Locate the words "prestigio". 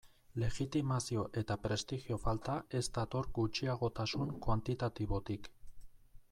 1.65-2.17